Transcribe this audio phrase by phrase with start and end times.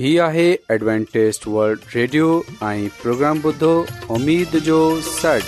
[0.00, 2.28] هي آهي Adventist world radio
[2.66, 3.70] ۽ programme بدھو
[4.14, 4.76] اميد جو
[5.08, 5.40] سڙ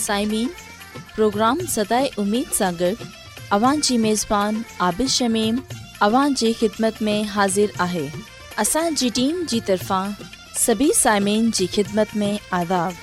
[0.00, 0.48] سائمين
[1.14, 3.00] پروگرام ستاي اميد ساغر
[3.58, 5.62] اوان جي ميزبان عابيد شميم
[6.08, 8.04] اوان جي خدمت ۾ حاضر آهي
[8.66, 10.12] اسان جي ٽيم جي طرفان
[10.66, 12.30] سڀي سائمين جي خدمت ۾
[12.60, 13.00] عذاب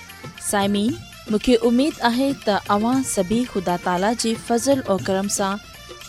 [0.52, 0.94] سائمين
[1.32, 5.70] مونکي اميد آهي ته اوان سڀي خدا تالا جي فضل ۽ کرم سان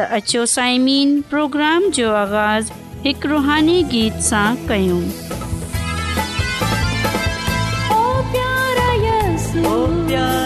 [0.00, 2.70] اچو سائمین پروگرام جو آغاز
[3.02, 4.34] ایک روحانی گیت سے
[8.32, 10.43] پیارا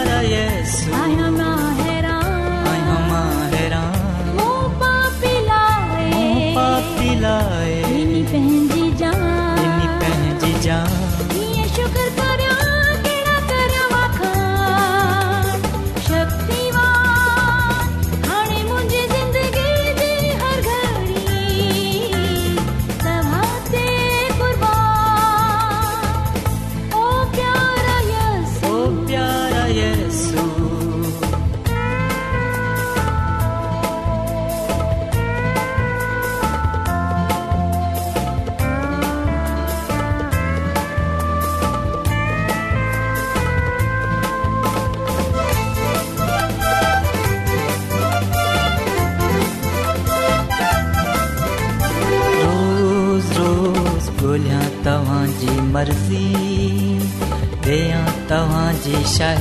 [59.19, 59.33] شا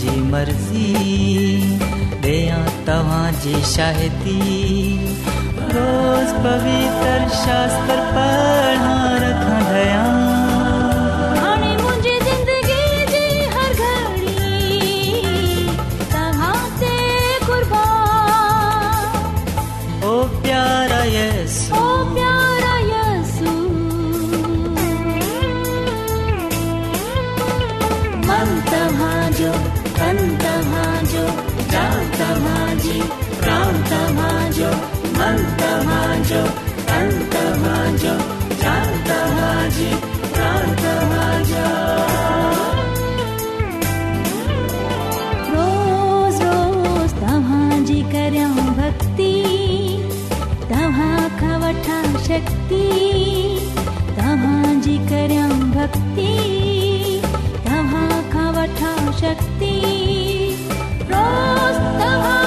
[0.00, 0.86] جی مرضی
[3.42, 4.24] جی شاہد
[6.44, 7.26] پویتر
[32.18, 33.02] tamaji,
[33.46, 34.70] Ram tamajo,
[35.18, 36.42] Man tamajo,
[36.86, 38.35] Tan tamajo.
[62.06, 62.45] love oh,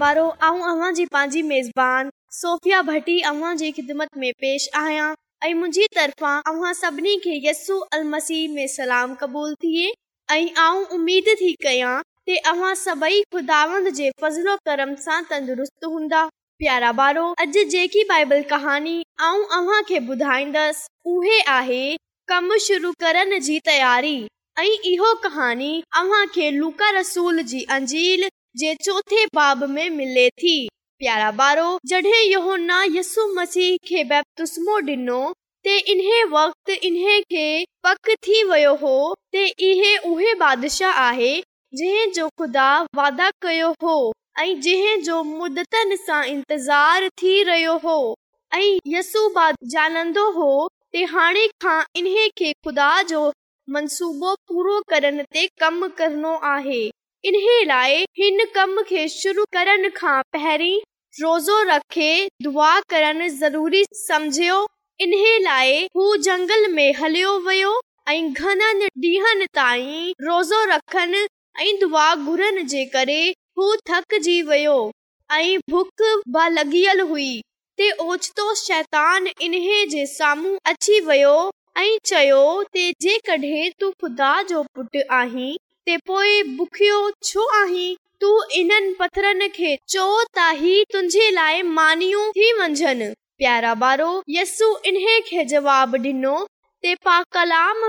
[0.00, 2.10] بارو ااو اوان جي پاجي ميزبان
[2.40, 5.06] صوفيا بھٽي اوان جي خدمت ۾ پيش آيا
[5.46, 9.72] اي مونجي طرفا اوا سڀني کي يسوع المسيح ۾ سلام قبول ٿي
[10.36, 16.22] اي ااو اميد ٿي ڪيان ته اوا سڀي خداوند جي فضلو کرم سان تندرست هوندا
[16.64, 18.96] پيارا بارو اج جي ڪي بائبل ڪهاڻي
[19.32, 21.82] ااو اها کي بدائندس اوهي آهي
[22.34, 24.16] ڪم شروع ڪرڻ جي تيارِي
[24.66, 25.74] اي ايو ڪهاڻي
[26.04, 28.28] اها کي لوقا رسول جي انجيل
[28.62, 30.68] मिले थी
[37.86, 41.32] पक थी वियो होशाह आहे
[46.30, 47.96] इंतज़ार थी रहियो हो
[49.74, 50.48] जानंदो हो
[51.62, 51.78] खां
[53.74, 56.82] मनसूबो पूरो करण ते कम करनो आहे
[57.26, 60.78] इन्हे हिन कम खे शुरू करण खां पहिरीं
[61.20, 62.10] रोज़ो रखे
[62.42, 64.58] दुआ करण ज़रूरी समझियो
[65.06, 67.72] इन्हे लाइ हू जंगल में हलियो वियो
[68.10, 71.26] ऐं घणनि ॾींहनि रोज़ो रखनि
[71.66, 73.20] ऐं दुआ घुरण जे करे
[73.58, 74.76] हू थकजी वियो
[75.38, 76.02] ऐं भुख
[76.38, 77.30] लॻियल हुई
[77.78, 81.34] ते ओचितो शैतान इन्हे जे साम्हूं अची वियो
[81.78, 82.42] ऐं चयो
[82.76, 85.56] जेकड॒हिं तू ख़ुदा जो पुट आहीं
[91.32, 94.96] लाइ मानियूं प्यारा बारो यस्सू इन
[95.28, 96.34] खे जवाब डि॒नो
[96.86, 97.84] ते पा कलाम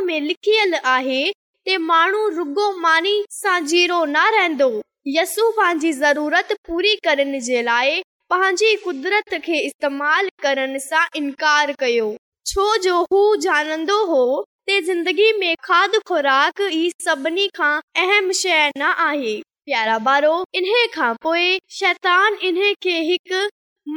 [0.94, 1.22] आहे
[1.66, 4.70] ते माण्हू रुगो मानी सां जीरो न रहंदो
[5.18, 8.00] यस्सू पंहिंजी ज़रूरत पूरी करण जे लाइ
[8.34, 12.14] पंहिंजी कुदरत खे इस्तेमाल करण सां इनकार कयो
[12.52, 14.24] छो जो हू जानंदो हो
[14.70, 19.34] ज़िंदगी में खाद खुराक ई सभिनी खां अहम शहना आहे
[19.66, 23.40] प्यारा बारो इन्हे खां पोए शैतान इन्हे हिकु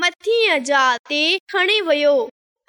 [0.02, 1.20] मथीअ जा ते
[1.52, 2.14] खणी वियो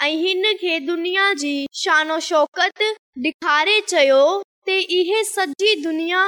[0.02, 1.54] ऐं हिन खे दुनिया जी
[1.84, 2.82] शानो शौकत
[3.26, 4.22] ॾेखारे चयो
[4.68, 6.22] त इहे सॼी दुनिया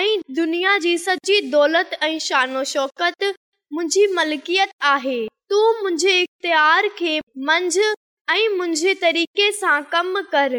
[0.00, 3.24] ऐं दुनिया जी सची दौलत ऐं शानो शौकत
[3.72, 5.18] मुंहिंजी मलकियत आहे
[5.50, 7.18] तू मुंहिंजे इख़्तियार खे
[7.50, 7.92] मंझि
[8.34, 10.58] ऐं मुंहिंजे तरीक़े सां कम कर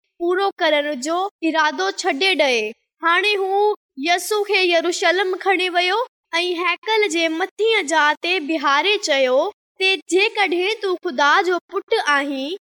[0.21, 1.13] पूरो करण जो
[1.49, 2.57] इरादो छॾे ॾे
[3.03, 3.61] हाणे हू
[4.07, 5.95] यसू खे यरशलम खणी वियो
[6.35, 9.39] ऐं हैकल जे मथी जहा ते बिहारे चयो
[9.79, 12.57] ते जेकॾहिं तू ख़ुदा जो पुटु आहीं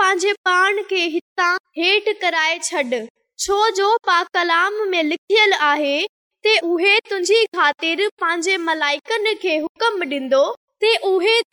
[0.00, 2.82] पंहिंजे पाण खे हितां हेठि कराए छॾ
[3.44, 5.96] छो जो पा कलाम में लिखियल आहे
[6.46, 10.46] त उहे तुंहिंजी ख़ातिर पंहिंजे मलाइकनि खे हुकम डि॒नो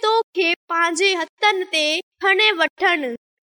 [0.05, 1.85] तोखे पंहिंजे हथनि ते
[2.25, 3.13] खणी वठनि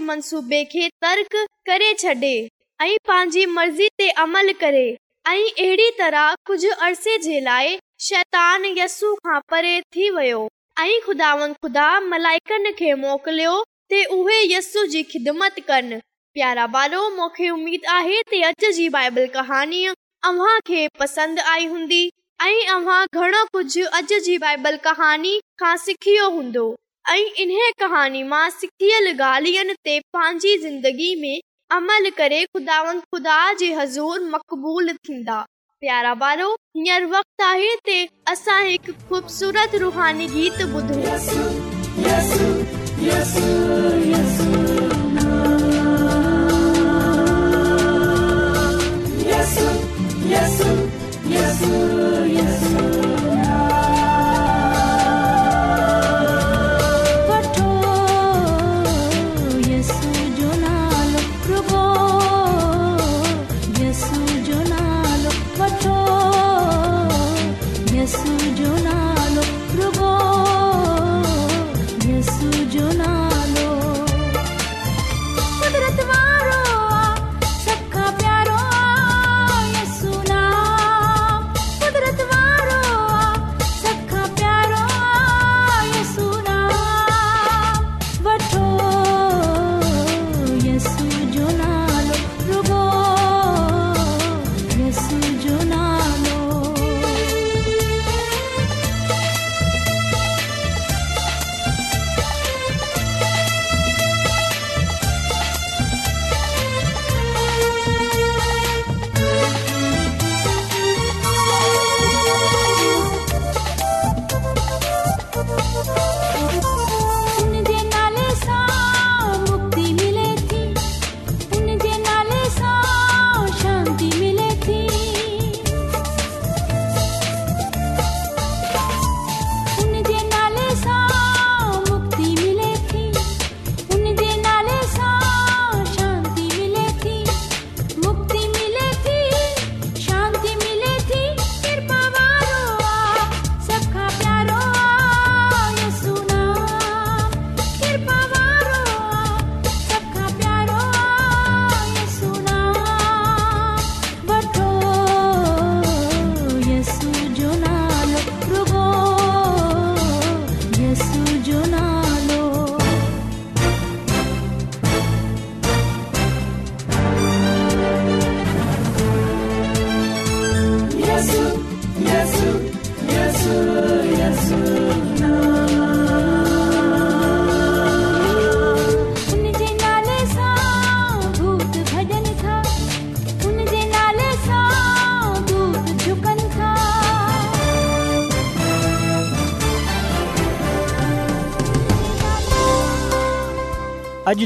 [0.00, 1.32] मनसूबे खे तर्क
[1.66, 2.12] करे छॾे
[2.82, 4.86] ऐं पंहिंजी मर्ज़ी ते अमल करे
[5.28, 5.46] ऐं
[9.50, 10.40] परे थी वियो
[10.80, 11.30] ऐं ख़ुदा
[13.92, 15.96] ते उहे यस्सू जी ख़िदमत कनि
[16.38, 18.16] प्यारा ॿारो मूंखे उमेद आहे
[19.34, 19.86] तहाणी
[21.00, 22.02] पसंदि आई हूंदी
[22.50, 23.04] ऐंबल
[24.86, 26.66] खां सिखियो हूंदो
[27.10, 31.42] ऐं इन्हे कहाणी मां सिखियल गालियुनि ते पंहिंजी ज़िंदगी में
[31.78, 33.00] अमल करे खुदावन
[33.78, 35.40] हज़ूर मक़बूल थींदा
[35.82, 37.08] प्यारा ॿारो हींअर
[37.62, 41.18] हिकु ख़ूबसूरत रुहानी गीत ॿुधा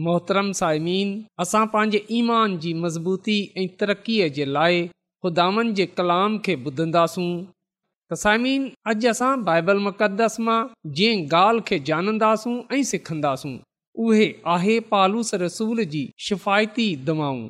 [0.00, 1.08] मोहतरम साइमीन
[1.42, 4.80] असां पंहिंजे ईमान जी मज़बूती ऐं तरक़ीअ जे लाइ
[5.24, 7.26] ख़ुदानि जे कलाम खे ॿुधंदासूं
[8.12, 10.56] त साइमीन अॼु असां बाइबल मुक़दस मां
[11.00, 13.54] जंहिं ॻाल्हि खे ॼाणींदासूं ऐं सिखंदासूं
[14.06, 17.46] उहे आहे पालूस रसूल जी शिफ़ायती दवाऊं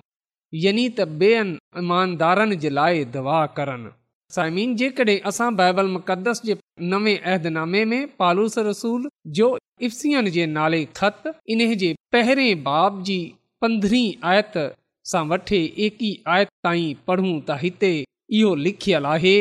[0.66, 3.94] यानी त ॿियनि ईमानदारनि जे लाइ दवा करनि
[4.34, 6.54] साइमिन जेकड॒हिं असां बाइबल मुक़दस जे
[6.92, 9.08] नवे अहदनामे में पालूस रसूल
[9.38, 9.48] जो
[9.88, 10.30] इफ्सियुनि
[11.56, 13.16] इन्हे जे पहिरें बाब जी
[13.64, 14.54] पंद्रहीं आयत
[15.10, 17.90] सां वठी एकी आयत ताईं पढ़ूं त हिते
[18.38, 19.34] इहो लिखियल आहे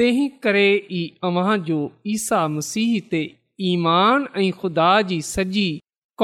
[0.00, 1.00] तंहिं करे ई
[1.30, 1.78] अव्हां जो
[2.14, 3.22] ईसा मसीह ते
[3.70, 5.66] ईमान ऐं ख़ुदा जी सॼी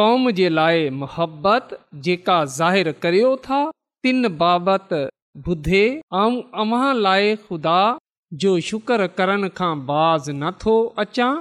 [0.00, 1.74] कौम जे लाइ मोहबत
[2.08, 3.60] जेका ज़ाहिरु करियो था
[4.08, 5.02] तिन बाबति
[5.56, 5.84] ॿुधे
[6.22, 6.32] ऐं
[6.64, 7.76] अव्हां लाइ खुदा
[8.40, 11.32] जो شکر करण खां बाज़ नथो अचां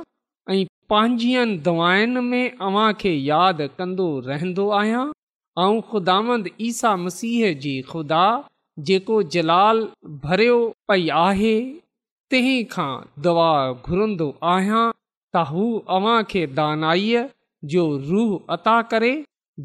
[0.55, 5.03] ऐं पंहिंजनि दवाउनि में अव्हां खे यादि कंदो रहंदो आहियां
[5.65, 8.23] ऐं ख़ुदांद ईसा मसीह जी ख़ुदा
[8.89, 9.79] जेको जलाल
[10.25, 10.57] भरियो
[10.91, 11.53] पई आहे
[12.33, 12.89] तंहिं खां
[13.27, 15.67] दुआ घुरंदो आहियां त हू
[15.99, 17.21] अव्हां खे दानाईअ
[17.75, 19.13] जो रूह अता करे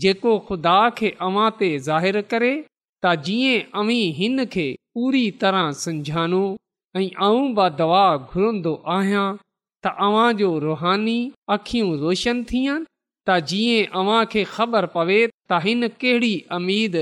[0.06, 4.68] जेको ख़ुदा खे अवां ते ज़ाहिर करे त जीअं अमी हिन खे
[4.98, 5.74] पूरी तरह
[6.96, 9.24] ऐं दवा घुरंदो आहियां
[9.84, 11.16] त अव्हां जो रुहानी
[11.56, 16.96] अखियूं रोशन थियनि त जीअं अव्हां खे ख़बर पवे त हिन कहिड़ी अमीद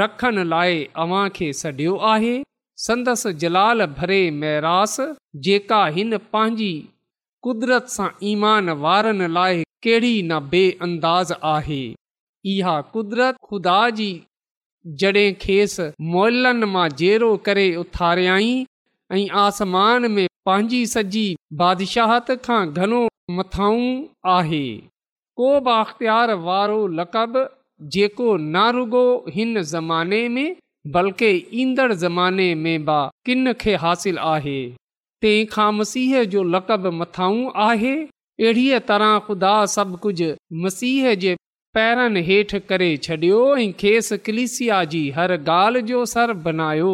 [0.00, 2.32] रखनि लाइ अव्हां खे सडि॒यो आहे
[2.86, 4.96] संदसि जलाल भरे महिरास
[5.48, 6.72] जेका हिन पंहिंजी
[7.46, 11.82] क़ुदिरत सां ईमान वारनि लाइ कहिड़ी न बे अंदाज़ आहे
[12.54, 14.08] इहा कुदरत ख़ुदा जी
[15.02, 18.54] जॾहिं खेसि मोइलनि मां जेरो करे उथारियाई
[19.12, 21.24] ऐं आसमान में पंहिंजी सॼी
[21.62, 23.00] बादशाहत खां घणो
[23.36, 23.88] मथाऊं
[24.36, 24.64] आहे
[25.40, 27.34] को बख़्तियार वारो लक़ब
[27.96, 29.02] जेको ना रुॻो
[29.34, 30.54] हिन ज़माने में
[30.96, 31.30] बल्कि
[31.60, 34.58] ईंदड़ ज़माने में बि किन खे हासिलु आहे
[35.22, 40.30] तंहिंखां मसीह जो लक़ब मथाऊं आहे अहिड़ीअ तरह ख़ुदा सभु कुझु
[40.66, 41.34] मसीह जे
[41.76, 46.92] पैरनि हेठि करे छॾियो ऐं खेसि क्लिसिया जी हर ॻाल्हि जो सर बनायो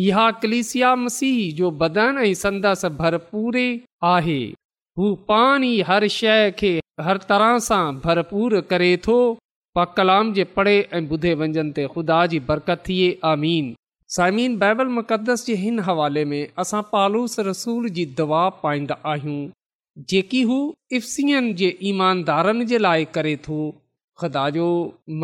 [0.00, 3.64] इहा कलिसिया मसीह जो बदन ऐं संदसि भर पूरे
[4.12, 4.40] आहे
[4.98, 6.70] हू पाण ई हर शइ खे
[7.08, 9.16] हर तरह सां भरपूर करे थो
[9.78, 13.68] प कलाम जे पढ़े ऐं ॿुधे वंजन ते ख़ुदा जी बरकत थिए आमीन
[14.16, 19.38] सामीन बाइबल मुक़दस जे हिन हवाले में असां पालूस रसूल जी दवा पाईंदा आहियूं
[20.12, 20.58] जेकी हू
[21.00, 23.60] इफ़सियन जे ईमानदारनि जे लाइ करे थो
[24.22, 24.68] ख़ुदा जो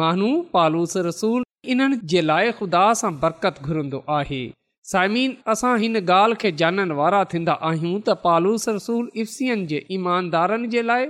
[0.00, 1.42] माण्हू पालूस रसूल
[1.75, 4.42] इन्हनि जे लाइ ख़ुदा सां बरकत घुरंदो आहे
[4.90, 10.68] साइमिन असां हिन ॻाल्हि खे जाननि वारा थींदा आहियूं त पालूस रसूल इफ़्सियन जे ईमानदारनि
[10.75, 11.02] जे लाइ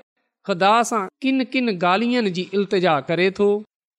[0.48, 3.46] ख़ुदा सां किन किन ॻाल्हियुनि जी इल्तिजा करे थो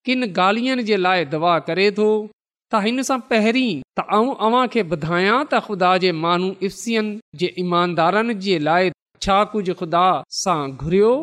[0.10, 3.70] किन ॻाल्हियुनि जे लाइ दवा करे थो त हिन सां पहिरीं
[4.02, 7.12] तव्हांखे ॿुधायां त ख़ुदा जे मानू इफ़्सियन
[7.44, 8.92] जे ईमानदारनि जे लाइ
[9.28, 10.04] छा कुझु ख़ुदा
[10.42, 11.14] सां घुरियो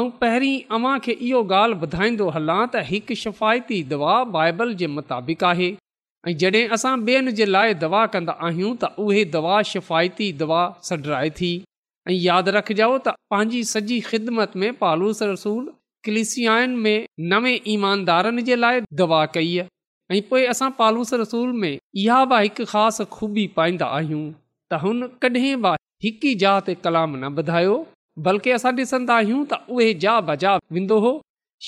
[0.00, 5.70] ऐं पहिरीं अव्हां खे इहो ॻाल्हि ॿुधाईंदो हलां त हिकु दवा बाइबल जे मुताबिक़ आहे
[6.28, 11.30] ऐं जॾहिं असां ॿियनि जे लाइ दवा कंदा आहियूं त उहे दवा शिफायती दवा सॾराए
[11.38, 11.52] थी
[12.08, 15.70] ऐं यादि रखजो त पंहिंजी सॼी ख़िदमत में पालूस रसूल
[16.04, 21.70] क्लिसियान में नवे ईमानदारनि जे लाइ दवा कई आहे ऐं पोइ असां पालूस रसूल में
[21.72, 24.22] इहा बि हिकु ख़ासि खूबी पाईंदा आहियूं
[24.72, 25.74] त हुन कॾहिं बि
[26.06, 26.34] हिक ई
[26.68, 27.78] ते कलाम न ॿुधायो
[28.28, 31.14] बल्कि असां ॾिसंदा आहियूं त उहे जा बजा वेंदो हो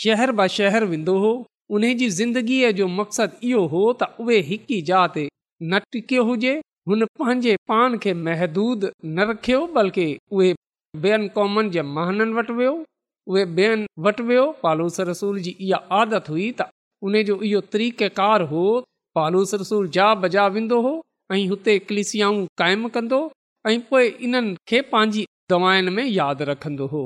[0.02, 1.32] शहर ब शहर वेंदो हो
[1.76, 5.22] उने जी ज़िंदगीअ जो मक़सदु इहो हो त उहे हिकु ई जात ते
[5.70, 6.50] न टिकियो हुजे
[6.88, 10.04] हुन पंहिंजे पान खे महदूद न रखियो बल्कि
[10.38, 10.50] उहे
[11.04, 12.74] ॿियनि कौमनि जे महाननि वटि वियो
[13.32, 16.68] उहे ॿियनि वटि वियो पालूस रसूल जी इहा आदत हुई त
[17.08, 18.68] उन जो इहो तरीक़ेकार हो
[19.64, 20.92] रसूल जा बजा वेंदो हो
[21.32, 26.92] ऐं हुते कलिसियाऊं कायम कंदो हो ऐं पोइ इन्हनि खे पंहिंजी दवाउनि में यादि रखंदो
[26.96, 27.02] हो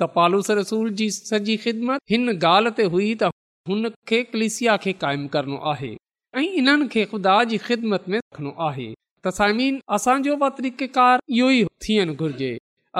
[0.00, 3.32] त पालूस रसूल जी सॼी ख़िदमत हिन ॻाल्हि हुई त
[3.68, 5.90] हुन खे कलिसिया खे काइमु करणो आहे
[6.34, 8.86] ऐं इन्हनि खे ख़ुदा जी ख़िदमत में रखिणो आहे
[9.26, 12.50] त साइमीन असांजो बि तरीक़ेकार इहो ई थियणु घुरिजे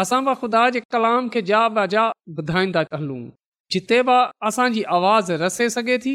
[0.03, 2.05] असां बि ख़ुदा जे कलाम खे जा बजा
[2.37, 3.25] با हलूं
[3.77, 4.19] जिते बि
[4.51, 6.15] असांजी आवाज़ रसे सघे थी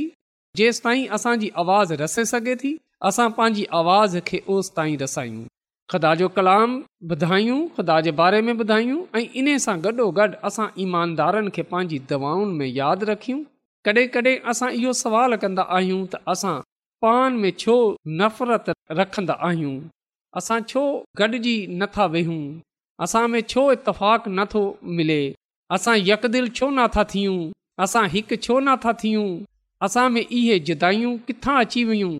[0.62, 2.72] जेंसि ताईं असांजी आवाज़ रसे सघे थी
[3.12, 5.44] असां पंहिंजी आवाज़ खे ओसि ताईं रसायूं
[5.92, 6.80] ख़ुदा जो कलाम
[7.16, 12.58] ॿुधायूं ख़ुदा जे बारे में ॿुधायूं ऐं इन सां गॾोगॾु असां ईमानदारनि खे पंहिंजी दवाउनि
[12.62, 13.44] में यादि रखियूं
[13.88, 16.56] कॾहिं कॾहिं असां इहो सुवालु कंदा आहियूं त असां
[17.04, 17.76] पान में छो
[18.22, 18.66] नफ़रत
[19.00, 19.76] रखंदा आहियूं
[20.40, 20.82] असां छो
[21.20, 22.40] गॾिजी नथा वेहूं
[23.08, 24.64] असां में छो इतफ़ाक़ नथो
[24.98, 25.20] मिले
[25.78, 27.38] असां यकदिल छो नथा थियूं
[27.88, 29.30] असां हिकु छो नथा थियूं
[29.90, 32.12] असां में इहे जिदायूं किथां अची वियूं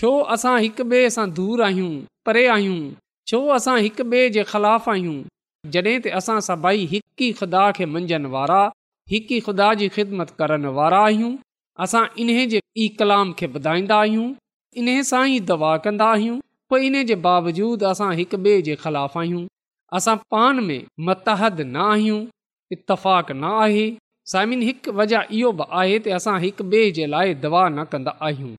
[0.00, 1.90] छो असां हिक ॿिए सां दूर आहियूं
[2.30, 2.80] परे आहियूं
[3.32, 5.18] छो असां हिक ॿिए जे ख़िलाफ़ु आहियूं
[5.74, 8.64] जॾहिं त असां सभई ई ख़ुदा खे मंझनि वारा
[9.12, 11.32] हिकु ई ख़ुदा जी ख़िदमत करण वारा आहियूं
[11.84, 14.24] असां इन जे ई कलाम खे ॿुधाईंदा आहियूं
[14.80, 16.38] इन सां ई दवा कंदा आहियूं
[16.72, 19.44] पोइ इन जे बावजूद असां हिक ॿिए जे ख़िलाफ़ आहियूं
[19.98, 22.18] असां पान में मतहद न आहियूं
[22.78, 23.86] इतफ़ाक़ न आहे
[24.34, 28.16] साइमिन हिकु वजह इहो बि आहे त असां हिक ॿिए जे लाइ दवा न कंदा
[28.30, 28.52] आहियूं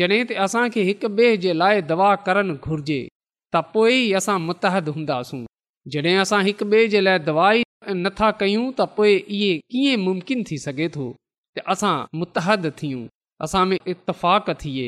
[0.00, 3.00] जॾहिं त असांखे हिक ॿिए जे लाइ दवा करणु घुर्जे
[3.56, 5.44] त पोइ असां मुतहद हूंदासूं
[5.96, 7.64] जॾहिं असां हिक ॿिए जे
[7.96, 11.06] नथा कयूं त पोइ इहे कीअं मुमकिन थी सघे थो
[11.56, 13.02] त असां मुतहद थियूं
[13.46, 14.86] असां में इतफ़ाक़ थिए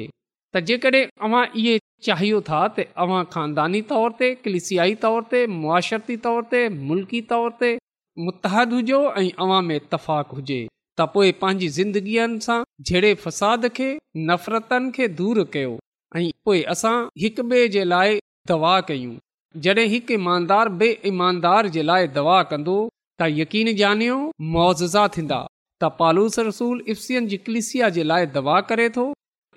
[0.54, 1.74] त जेकॾहिं तव्हां इहे
[2.06, 7.70] चाहियो था तव्हां ख़ानदानी तौर ते कलिसियाई तौर ते मुआशरती तौर ते मुल्की तौर ते
[8.28, 12.58] मुतहद हुजो ऐं में इतफ़ाक़ हुजे त पोइ पंहिंजी ज़िंदगीअ सां
[12.90, 13.90] जहिड़े फ़साद खे
[14.32, 15.76] नफ़रतनि खे दूर कयो
[16.22, 16.96] ऐं पोइ असां
[17.26, 18.20] हिक ॿिए जे लाइ
[18.52, 19.16] दवा कयूं
[19.64, 22.72] जॾहिं हिकु ईमानदार बे ईमानदार जे लाइ दवा कंदो
[23.20, 24.16] त यकीन ॼाणियो
[24.56, 25.38] मुअज़ा थींदा
[25.82, 29.06] त पालूस रसूल इफ़्सियन जी कलिसिया जे लाइ दवा करे थो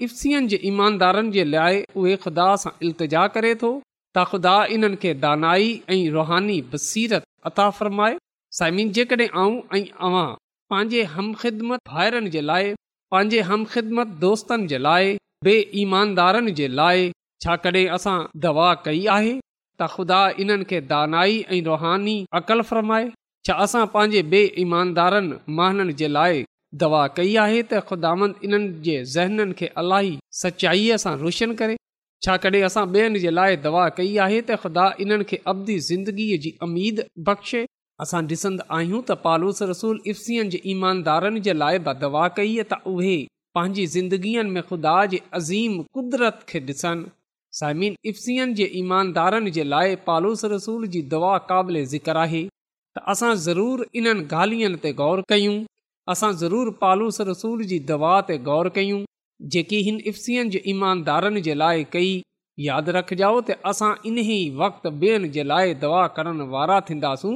[0.08, 3.72] इफ़्सियन जे ईमानदारनि जे लाइ उहे ख़ुदा सां इल्तिजा करे थो
[4.20, 8.18] ता ख़ुदा इन्हनि खे दानाई ऐं रुहानी बसीरत अता फ़रमाए
[8.62, 10.26] साइमीन जेकॾहिं आऊं ऐं अवां
[10.74, 12.74] पंहिंजे हम ख़िदमत भाइरनि जे लाइ
[13.16, 15.14] पंहिंजे हम ख़िदमत दोस्तनि जे लाइ
[15.50, 17.10] बे ईमानदारनि जे लाइ
[17.46, 19.40] छाकॾहिं असां दवा कई आहे
[19.82, 23.06] त ख़ुदा इन्हनि खे दानाई ऐं रुहानी अक़ल फरमाए
[23.48, 26.44] छा असां पंहिंजे ॿिए ईमानदारनि माननि जे लाइ
[26.84, 31.78] दवा कई आहे त ख़ुदानि इन्हनि जे ज़हननि खे इलाही सचाईअ सां रोशन करे
[32.26, 36.40] छा कॾहिं असां ॿियनि जे लाइ दवा कई आहे त ख़ुदा इन्हनि खे अवधी ज़िंदगीअ
[36.46, 37.64] जी अमीद बख़्शे
[38.06, 43.18] असां ॾिसंदा आहियूं त पालूस रसूल इफ़्सियुनि जे ईमानदारनि जे लाइ दवा कई त उहे
[43.60, 47.10] पंहिंजी ज़िंदगीअ में ख़ुदा जे अज़ीम क़ुदरत खे ॾिसनि
[47.60, 52.42] साइमिन इफ़्सियनि जे ईमानदारनि जे लाइ पालूस रसूल जी दवा क़ाबिल ज़िक्र आहे
[52.98, 55.56] त असां ज़रूरु इन्हनि ॻाल्हियुनि ते ग़ौरु कयूं
[56.14, 59.02] असां ज़रूरु पालूस रसूल जी दवा ते गौर कयूं
[59.56, 62.14] जेकी हिन इफ़्सियनि जे ईमानदारनि जे लाइ कई
[62.68, 67.34] यादि रखिजा त असां इन ई वक़्तु ॿियनि जे लाइ दवा करण वारा थींदासूं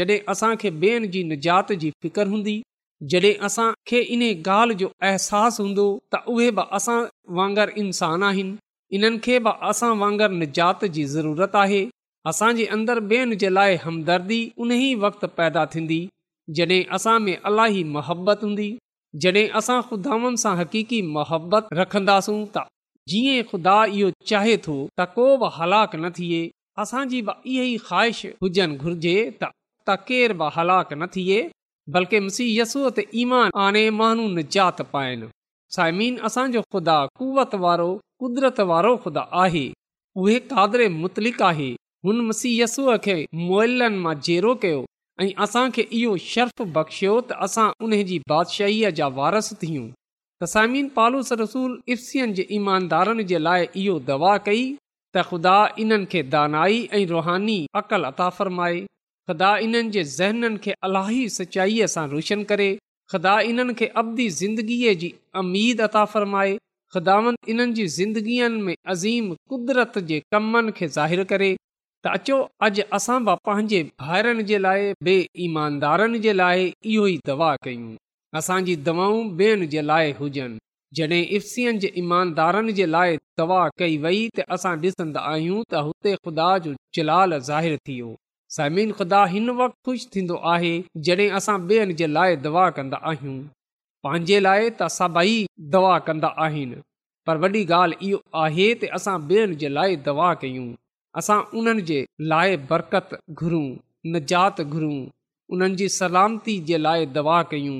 [0.00, 2.56] जॾहिं असांखे ॿियनि जी निजात जी फ़िक्रु हूंदी
[3.14, 6.98] जॾहिं असांखे इन ॻाल्हि जो अहसासु हूंदो त उहे बि असां
[7.40, 8.54] वांगुरु इंसान आहिनि
[8.96, 11.78] इन्हनि खे बि असां वांगुर निजात जी ज़रूरत आहे
[12.30, 15.96] असांजे अंदरि ॿियनि जे लाइ हमदर्दी उन ई वक़्ति पैदा थींदी
[16.58, 18.68] जॾहिं असां में अलाई मोहबत हूंदी
[19.24, 22.64] जड॒हिं असां ख़ुदा सां हक़ीक़ी मुहबत रखंदासूं त
[23.12, 26.40] जीअं ख़ुदा इहो चाहे थो त को बि हलाकु न थिए
[26.84, 31.40] असांजी बि इहा ई ख़्वाहिश हुजनि घुर्जे त केर बि हलाक न थिए
[31.98, 35.30] बल्कि मुसीयसू त ईमान आने माण्हू निजात पाइनि
[35.72, 37.88] साइमीन असांजो ख़ुदा कुवत वारो
[38.22, 39.66] कुदरत वारो ख़ुदा आहे
[40.22, 41.68] उहे कादरे मुतलिक़ु आहे
[42.08, 44.82] हुन मसीयसूअ खे मुइलनि मां जेरो कयो
[45.24, 50.88] ऐं असांखे इहो शर्फ़ बख़्शियो त असां उन जी बादशाहीअ जा वारस थियूं त साइमीन
[50.98, 56.80] पालूस रसूल इर्फ़ियुनि जे ईमानदारनि जे लाइ इहो दवा कई त ख़ुदा इन्हनि खे दानाई
[57.00, 58.80] ऐं रुहानी अता फ़रमाए
[59.30, 62.70] ख़ुदा इन्हनि जे ज़हननि खे अलाही सचाईअ सां रोशन करे
[63.12, 65.14] ख़ुदा इन्हनि खे अबधि ज़िंदगीअ जी
[65.86, 66.54] अता फ़रमाए
[66.94, 71.50] ख़ुदावनि इन्हनि जी ज़िंदगीअ में अज़ीम कुदरत जे कमनि खे ज़ाहिरु करे
[72.06, 77.20] त अचो अॼु असां बि पंहिंजे भाइरनि जे लाइ ॿिए ईमानदारनि जे लाइ इहो ई
[77.28, 77.94] दवा कयूं
[78.40, 80.58] असांजी दवाऊं ॿियनि जे लाइ हुजनि
[80.98, 86.14] जॾहिं इफ़्सियन जे ईमानदारनि जे लाइ दवा कई वई त असां ॾिसंदा आहियूं त हुते
[86.26, 87.98] ख़ुदा जो जलाल ज़ाहिरु थी
[88.56, 90.72] साइमिन ख़ुदा हिन वक़्तु ख़ुशि थींदो आहे
[91.06, 93.36] जॾहिं असां ॿियनि जे लाइ दवा कंदा आहियूं
[94.06, 95.38] पंहिंजे लाइ त सभई
[95.76, 96.80] दवा कंदा आहिनि
[97.28, 100.66] पर वॾी ॻाल्हि इहो आहे त असां ॿियनि जे लाइ दवा कयूं
[101.22, 102.02] असां उन्हनि जे
[102.34, 103.64] लाइ बरकत घुरूं
[104.16, 104.98] निजात घुरूं
[105.56, 107.78] उन्हनि जी सलामती जे लाइ दवा कयूं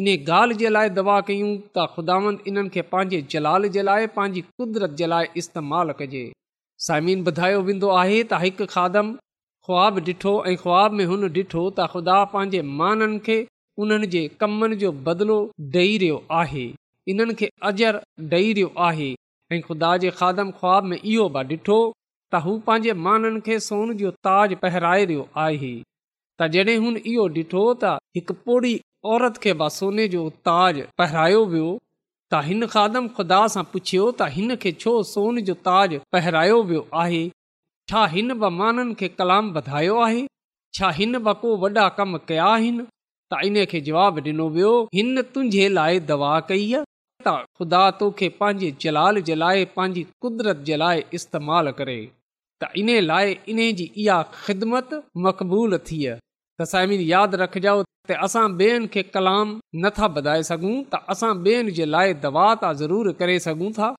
[0.00, 4.40] इन ॻाल्हि जे लाइ दवा कयूं त ख़ुदावंद इन्हनि खे पंहिंजे जलाल जे लाइ पंहिंजी
[4.62, 6.24] कुदरत जे लाइ इस्तेमालु कजे
[6.88, 9.16] साइमीन ॿुधायो वेंदो आहे त हिकु खादम
[9.70, 13.34] ख़्वाबु ॾिठो ऐं ख़्वाब में हुन ॾिठो त ख़ुदा पंहिंजे माननि खे
[13.84, 16.62] उन्हनि जे कमनि जो बदिलो ॾेई रहियो आहे
[17.14, 18.00] इन्हनि खे अजरु
[18.38, 19.08] ॾेई रहियो आहे
[19.56, 23.92] ऐं ख़ुदा जे खादम ख़्वाब में इहो बि ॾिठो त हू पंहिंजे माननि खे सोन
[24.04, 28.74] जो ताज पहिराए रहियो आहे त जॾहिं हुन इहो ॾिठो त हिकु पौड़ी
[29.16, 34.60] औरत खे सोने जो ताज पहिरायो वियो त हिन खादम खुदा सां पुछियो त हिन
[34.66, 37.22] खे छो सोन जो ताज पहिरायो वियो आहे
[37.90, 40.24] छा हिन ब माननि खे कलाम वधायो आहे
[40.78, 45.22] छा हिन ब को वॾा कम कया आहिनि त इन्हे खे जवाबु ॾिनो वियो हिन
[45.36, 46.82] तुंहिजे लाइ दवा कई आहे
[47.26, 51.96] त ख़ुदा तोखे पंहिंजे जलाल जे लाइ पंहिंजी कुदरत जे लाइ इस्तेमालु करे
[52.62, 54.92] त इन लाइ इन जी इहा ख़िदमत
[55.28, 55.98] मक़बूलु थी
[56.62, 57.76] तसीरन यादि रखजो
[58.10, 62.74] त असां ॿियनि खे कलाम नथा वधाए सघूं त असां ॿियनि जे लाइ दवा त
[62.82, 63.38] ज़रूरु करे
[63.80, 63.90] था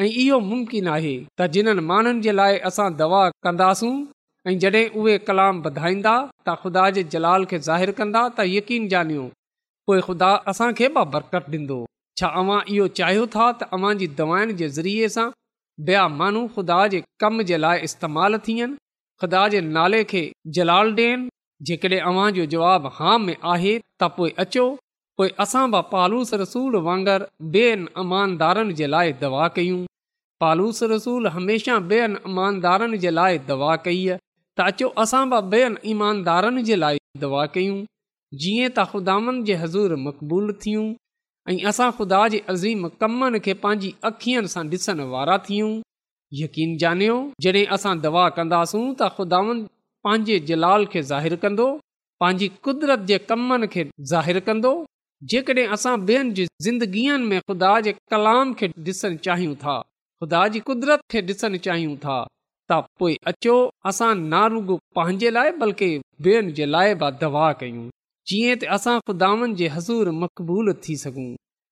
[0.00, 3.92] ऐं इहो मुमकिन आहे त जिन्हनि माण्हुनि जे लाइ असां दवा कंदासूं
[4.50, 6.14] ऐं जॾहिं उहे कलाम वधाईंदा
[6.46, 9.24] त ख़ुदा जे जलाल खे ज़ाहिर कंदा त यकीन ॼानियो
[9.90, 11.78] पोइ ख़ुदा असांखे बि बरकत ॾींदो
[12.20, 15.26] छा अवां इहो चाहियो था त अव्हां जी दवाउनि जे ज़रिये सां
[15.88, 18.72] ॿिया माण्हू ख़ुदा जे कम जे लाइ इस्तेमालु थियनि
[19.24, 20.22] ख़ुदा जे नाले खे
[20.60, 21.28] जलाल ॾियनि
[21.72, 24.68] जेकॾहिं अव्हां जो जवाब हाम में आहे त अचो
[25.18, 29.78] पोइ असां बि पालूस रसूल वांगुरु ॿेअनि ईमानदारनि जे लाइ दवा कयूं
[30.42, 34.18] पालूस रसूल हमेशह ॿेअनि ईमानदारनि जे लाइ दवा कई आहे
[34.58, 37.78] त अचो असां बि ॿियनि ईमानदारनि जे लाइ दवा कयूं
[38.42, 40.84] जीअं त ख़ुदावनि जे हज़ूर मक़बूल थियूं
[41.52, 45.70] ऐं असां ख़ुदा जे अज़ीम कमनि खे पंहिंजी अखियुनि सां ॾिसण वारा थियूं
[46.42, 49.64] यकीन ॼानियो जॾहिं असां दवा कंदासूं त ख़ुदावनि
[50.08, 51.70] पंहिंजे जलाल खे ज़ाहिरु कंदो
[52.24, 54.74] पंहिंजी कुदरत जे कमनि खे ज़ाहिरु कंदो
[55.24, 59.78] जेकॾहिं असां ॿियनि जी ज़िंदगीअ में ख़ुदा जे कलाम खे ॾिसणु चाहियूं था
[60.22, 62.16] ख़ुदा जी कुदरत खे ॾिसणु चाहियूं था
[62.70, 63.54] त पोइ अचो
[63.90, 65.88] असां नारुगो पंहिंजे लाइ बल्कि
[66.26, 67.88] ॿियनि जे लाइ बि दवा कयूं
[68.30, 71.28] जीअं त असां ख़ुदावनि जे हज़ूर मक़बूल थी सघूं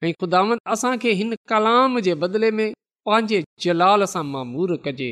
[0.08, 2.66] ऐं ख़ुदावंत असांखे हिन कलाम जे बदिले में
[3.08, 5.10] पंहिंजे जलाल सां मामूर कजे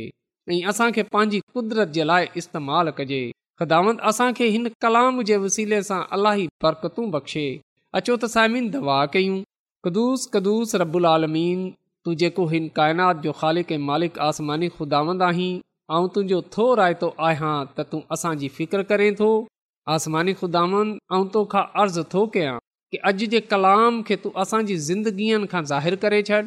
[0.53, 3.21] ऐं असांखे पंहिंजी कुदरत जे लाइ इस्तेमालु कजे
[3.61, 7.47] ख़ुदा असांखे हिन कलाम जे वसीले सां अलाही बरकतूं बख़्शे
[7.99, 9.35] अचो त सायमिन दवा कयूं
[9.87, 11.65] कदुस कदुस रबुल आलमीन
[12.05, 15.49] तूं जेको हिन काइनात जो ख़ालिक़ मालिक आसमानी ख़ुदावंद आहीं
[15.97, 19.29] ऐं तुंहिंजो थो रायतो आहियां त तूं असांजी फ़िक्र करे थो
[19.97, 22.55] आसमानी खुदांद तोखा अर्ज़ु थो कयां
[22.95, 26.41] कि अॼु जे कलाम खे तूं असांजी ज़िंदगीअ खां ज़ाहिरु करे छॾ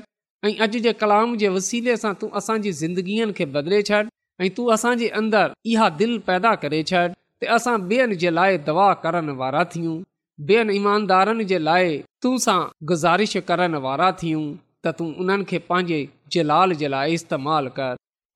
[0.50, 4.02] ऐं अॼु जे कलाम जे वसीले सां तूं असांजी ज़िंदगीअ खे बदिले छॾ
[4.48, 8.90] ऐं तूं असांजे अंदरि इहा दिलि पैदा करे छॾ त असां ॿियनि जे लाइ दवा
[9.08, 9.96] करण वारा थियूं
[10.42, 14.42] ॿियनि ईमानदारनि जे लाइ तूं सां गुज़ारिश करण वारा थियूं
[14.86, 16.00] त तूं उन्हनि खे पंहिंजे
[16.36, 17.96] जलाल जे लाइ इस्तेमालु कर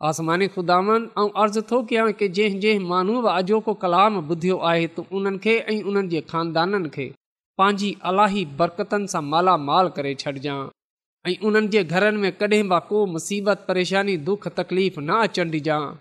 [0.10, 4.88] आसमानी ख़ुदानि ऐं अर्ज़ु थो कयां की जंहिं जंहिं माण्हू बि अॼोको कलाम ॿुधियो आहे
[4.88, 7.10] त उन्हनि खे ऐं उन्हनि जे खानदाननि खे
[7.64, 10.66] पंहिंजी अलाही बरकतनि सां मालामाल करे छॾिजांइ
[11.34, 15.96] ऐं उन्हनि जे घरनि में कॾहिं बि को मुसीबत परेशानी दुख तकलीफ़ न अचणु ॾिजांइ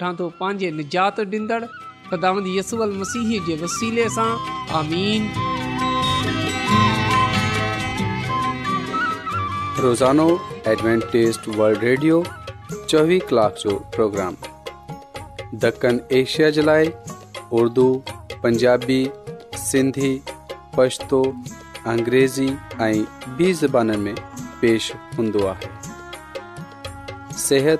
[13.61, 14.37] जो प्रोग्राम
[15.65, 16.89] ॾखण एशिया जे लाइ
[17.59, 17.85] उर्दू
[18.43, 18.99] पंजाबी
[19.67, 20.11] सिंधी
[20.77, 21.21] पछतो
[21.95, 22.49] अंग्रेज़ी
[22.87, 22.99] ऐं
[23.37, 24.15] बि ज़बान में
[24.61, 24.83] पेश
[25.17, 25.67] हूंदो आहे
[27.45, 27.79] सिहत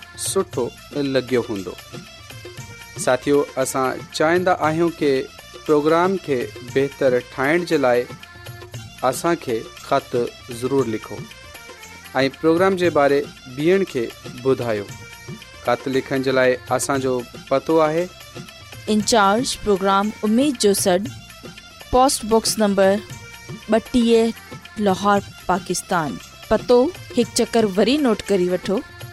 [0.27, 0.69] सुठो
[1.13, 1.73] लॻियो हूंदो
[3.05, 5.11] साथियो असां चाहींदा आहियूं की
[5.65, 6.35] प्रोग्राम खे
[6.73, 8.03] बहितरु ठाहिण जे लाइ
[9.09, 10.11] असांखे ख़त
[10.59, 11.17] ज़रूरु लिखो
[12.19, 13.19] ऐं प्रोग्राम जे बारे
[13.57, 14.03] ॿियनि खे
[14.49, 14.83] ॿुधायो
[15.67, 17.15] ख़त लिखण जे लाइ असांजो
[17.51, 18.05] पतो आहे
[18.93, 20.97] इंचार्ज प्रोग्राम उमेद जो सॾु
[21.91, 22.95] पोस्ट नंबर
[23.73, 26.17] ॿटीह लाहौर पाकिस्तान
[26.49, 26.79] पतो
[27.17, 28.79] हिकु चकर वरी नोट करे वठो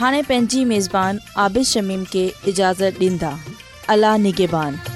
[0.00, 3.34] ہانے پینی میزبان عابل شمیم کی اجازت ڈندا
[3.92, 4.91] الہ نگبان